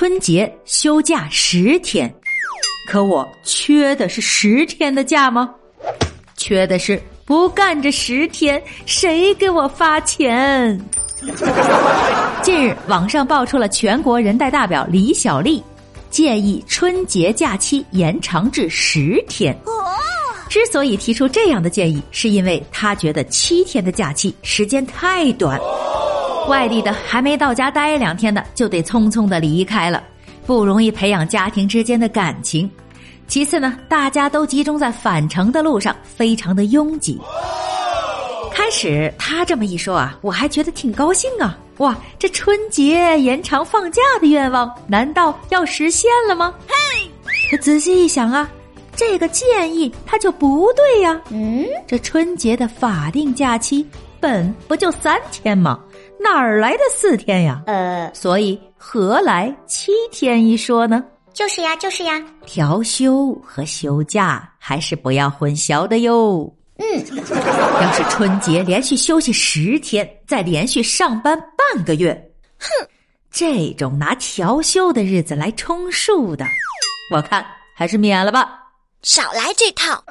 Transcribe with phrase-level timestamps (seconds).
[0.00, 2.10] 春节休假十天，
[2.88, 5.54] 可我缺的是十天的假吗？
[6.38, 10.80] 缺的是不干这十天，谁给我发钱？
[12.40, 15.62] 近日，网上爆出了全国人大代表李小丽
[16.08, 19.54] 建议春节假期延长至十天。
[20.48, 25.60] 之所以提出这样的建议，是因为她觉得七天的假期时间太短。
[26.50, 30.02] 外地的还没到家待两天的，就得匆匆的离开了，
[30.44, 32.68] 不容易培养家庭之间的感情。
[33.28, 37.20] 其次呢，大家都集中在返程的路上，非常的拥挤。
[38.52, 41.56] 开始他这么一说啊，我还觉得挺高兴啊！
[41.78, 46.52] 哇，这春节延长放假的愿望，难道要实现了吗？
[46.66, 47.08] 嘿，
[47.48, 48.50] 可仔细一想啊，
[48.96, 53.86] 这个建议他就不对呀、嗯，这春节的法定假期
[54.18, 55.78] 本不就三天吗？
[56.22, 57.62] 哪儿来的四天呀？
[57.66, 61.02] 呃，所以何来七天一说呢？
[61.32, 66.52] 就是呀，就是呀，调休和休假还是不要混淆的哟。
[66.76, 66.86] 嗯，
[67.80, 72.12] 要是春节连续休息十天，再连续上班半个月，
[72.58, 72.68] 哼，
[73.30, 76.44] 这种拿调休的日子来充数的，
[77.14, 78.58] 我看还是免了吧。
[79.02, 80.02] 少来这套。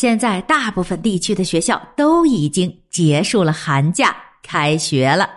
[0.00, 5.28] 现在大部分地区的学校都已经结束了寒假，开学了。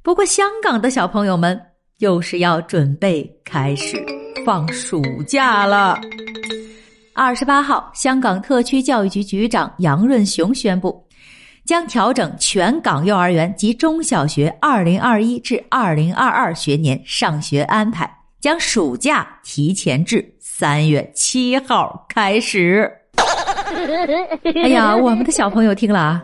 [0.00, 1.60] 不过，香港的小朋友们
[1.98, 4.02] 又是要准备开始
[4.46, 6.00] 放暑假了。
[7.12, 11.06] 二十八号，香港特区教育局局长杨润雄宣布，
[11.66, 22.90] 将调整全港幼儿园及中小学二零二一至二零二二学年上学安排，将暑假提前至三月七号开始。
[24.64, 26.22] 哎呀，我们的小朋友听了啊，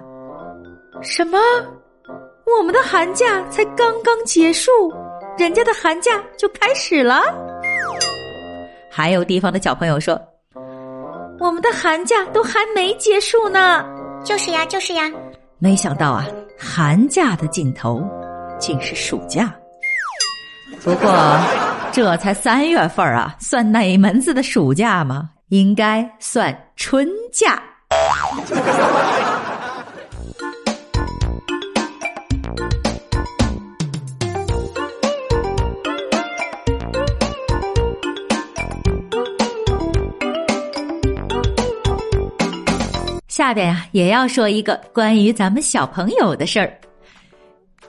[1.01, 1.39] 什么？
[2.59, 4.71] 我们的寒假才刚刚结束，
[5.39, 7.23] 人家的寒假就开始了？
[8.91, 10.21] 还有地方的小朋友说，
[11.41, 13.85] 我们的寒假都还没结束呢。
[14.23, 15.11] 就是呀，就是呀，
[15.59, 16.27] 没想到啊，
[16.59, 18.03] 寒假的尽头
[18.59, 19.53] 竟是暑假。
[20.83, 21.11] 不过
[21.93, 25.31] 这才三月份啊，算哪门子的暑假嘛？
[25.49, 27.63] 应该算春下。
[43.29, 46.84] 下边呀、也要说一个关于咱们小朋友的事儿。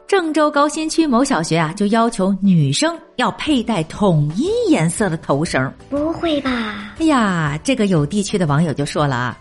[0.07, 5.71] 郑州高新区某小学啊，就要求女生要佩戴统一颜色的头绳。
[5.89, 6.93] 不会吧？
[6.99, 9.37] 哎呀，这个有地区的网友就说了啊，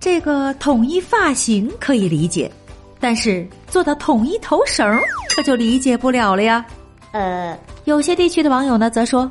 [0.00, 2.50] 这个统一发型可以理解，
[2.98, 5.00] 但是做到统一头绳儿
[5.36, 6.64] 可就理解不了了呀。
[7.12, 9.30] 呃，有些地区的网友呢，则说，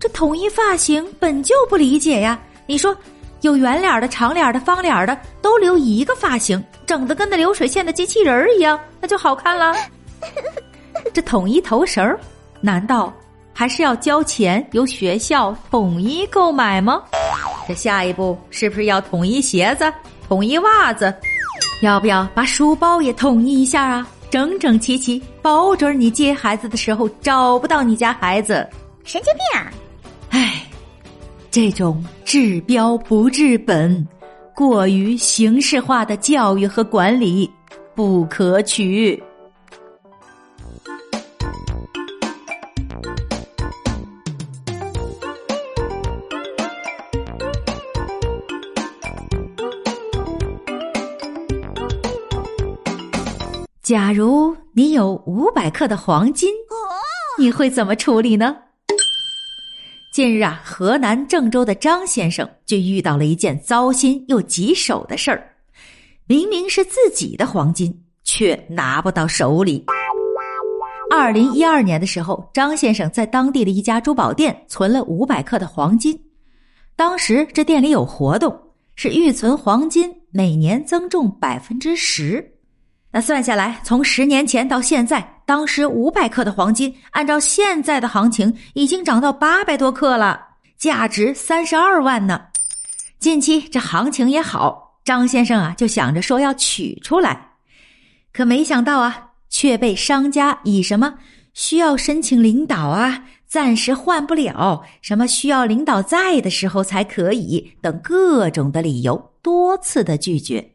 [0.00, 2.40] 这统一发型本就不理解呀。
[2.66, 2.96] 你说，
[3.44, 9.74] 有圆脸的、长脸的、方脸的，都留一个发型，整得跟那流水线的机器人儿一样，那就好看了。
[11.12, 12.18] 这统一头绳儿，
[12.62, 13.12] 难道
[13.52, 17.02] 还是要交钱由学校统一购买吗？
[17.68, 19.92] 这下一步是不是要统一鞋子、
[20.26, 21.14] 统一袜子？
[21.82, 24.08] 要不要把书包也统一一下啊？
[24.30, 28.66] 整整齐齐，保准你接孩子的时候找不到你家孩子。
[29.04, 29.70] 神经病啊！
[31.54, 34.04] 这种治标不治本、
[34.56, 37.48] 过于形式化的教育和管理
[37.94, 39.22] 不可取。
[53.80, 56.52] 假如你有五百克的黄金，
[57.38, 58.56] 你会怎么处理呢？
[60.14, 65.44] 近日啊，河南郑州的张先生就遇到了一件糟心又棘手的事儿。
[66.28, 69.84] 明明是自己的黄金，却拿不到手里。
[71.10, 76.16] 二零一二年的时候，张先生在当地的一家珠宝店存了五百克的黄金。
[76.94, 78.56] 当时这店里有活动，
[78.94, 82.52] 是预存黄金每年增重百分之十。
[83.10, 90.40] 那算下来，从十年前到现在，当时五百克的黄金，按照现在的行情，已经涨到八百多克了，
[90.78, 92.46] 价值三十二万呢。
[93.18, 97.52] 近期这行情也好，张先生啊就想着说要取出来，
[98.32, 101.14] 可没想到啊，却被商家以什么
[101.52, 110.70] 需要申请领导啊、暂时换不了、什么需要领导在的时候才可以等各种的理由多次的拒绝。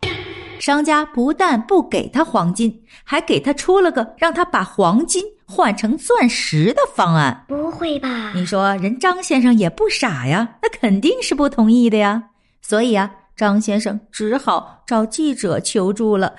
[0.59, 7.45] 商家不但不给他黄金，还给他出了个让他把黄金换成钻石的方案。
[7.47, 8.33] 不会吧？
[8.35, 12.25] 你说人张先生也不傻呀，那肯定是不同意的呀。
[12.61, 16.35] 所以啊，张先生只好找记者求助了，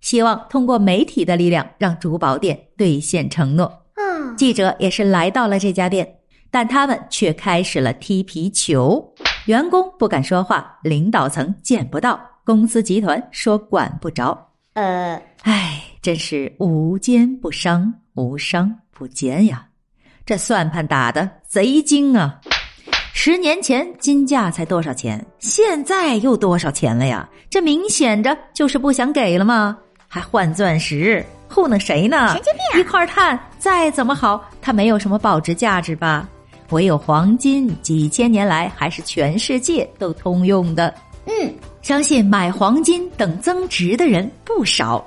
[0.00, 3.84] 希望通过媒体的力量让珠宝店兑现承诺。
[3.94, 6.16] 嗯，记者也是来到了这家店，
[6.50, 9.14] 但他们却开始了踢皮球。
[9.46, 12.20] 员工不敢说话，领导层见不到。
[12.44, 14.36] 公司集团说管不着，
[14.74, 19.66] 呃，唉，真是无奸不商，无商不奸呀！
[20.26, 22.40] 这算盘打的贼精啊！
[23.12, 27.28] 十年前金价才多少钱，现在又多少钱了呀？
[27.50, 29.76] 这明显着就是不想给了吗？
[30.08, 32.32] 还换钻石，糊弄谁呢？
[32.32, 36.28] 神经病一块碳再怎么好，它没有什么保值价值吧？
[36.70, 40.94] 唯有黄金，几千年来还是全世界都通用的。
[41.26, 45.04] 嗯，相信买黄金等增值的人不少，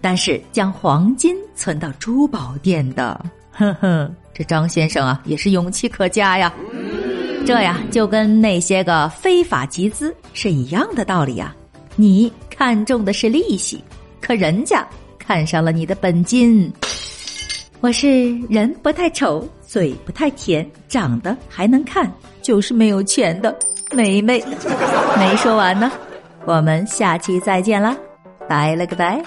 [0.00, 6.52] 但是将黄金存到珠宝店的，呵呵，这张先生啊也是勇气可嘉呀。
[7.46, 11.54] 这呀就跟那些个非法集资是一样的道理呀。
[11.96, 13.82] 你看中的是利息，
[14.20, 14.86] 可人家
[15.18, 16.70] 看上了你的本金。
[17.80, 22.12] 我是人不太丑，嘴不太甜，长得还能看，
[22.42, 23.58] 就是没有钱的。
[23.92, 24.42] 梅梅，
[25.18, 25.90] 没说完呢，
[26.44, 27.96] 我们下期再见啦，
[28.48, 29.20] 拜了个拜。